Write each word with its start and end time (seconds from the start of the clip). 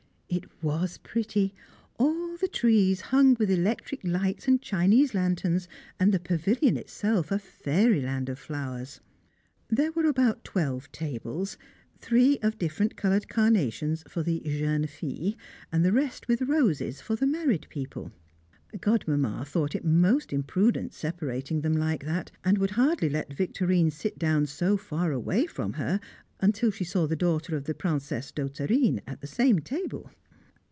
It 0.33 0.47
was 0.63 0.97
pretty; 0.99 1.53
all 1.99 2.37
the 2.37 2.47
trees 2.47 3.01
hung 3.01 3.35
with 3.37 3.49
electric 3.51 4.01
lights 4.05 4.47
and 4.47 4.61
Chinese 4.61 5.13
lanterns, 5.13 5.67
and 5.99 6.13
the 6.13 6.21
pavilion 6.21 6.77
itself 6.77 7.33
a 7.33 7.37
fairyland 7.39 8.29
of 8.29 8.39
flowers. 8.39 9.01
There 9.67 9.91
were 9.91 10.05
about 10.05 10.45
twelve 10.45 10.89
tables, 10.93 11.57
three 11.99 12.37
of 12.37 12.57
different 12.57 12.95
coloured 12.95 13.27
carnations 13.27 14.05
for 14.07 14.23
the 14.23 14.39
"jeunes 14.45 14.89
filles," 14.91 15.35
and 15.69 15.83
the 15.83 15.91
rest 15.91 16.29
with 16.29 16.43
roses 16.43 17.01
for 17.01 17.17
the 17.17 17.27
married 17.27 17.67
people. 17.69 18.13
Godmamma 18.79 19.43
thought 19.45 19.75
it 19.75 19.83
most 19.83 20.31
imprudent 20.31 20.93
separating 20.93 21.59
them 21.59 21.73
like 21.73 22.05
that, 22.05 22.31
and 22.45 22.57
would 22.57 22.71
hardly 22.71 23.09
let 23.09 23.33
Victorine 23.33 23.91
sit 23.91 24.17
down 24.17 24.45
so 24.45 24.77
far 24.77 25.11
away 25.11 25.45
from 25.45 25.73
her 25.73 25.99
until 26.39 26.71
she 26.71 26.85
saw 26.85 27.05
the 27.05 27.17
daughter 27.17 27.53
of 27.57 27.65
the 27.65 27.73
Princesse 27.75 28.31
d'Hauterine 28.31 29.01
at 29.05 29.19
the 29.19 29.27
same 29.27 29.59
table. 29.59 30.09